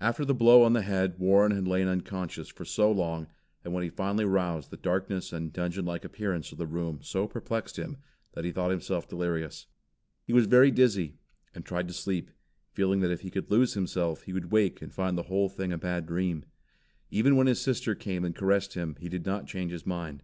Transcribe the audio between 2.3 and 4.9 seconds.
for so long, and when he finally roused the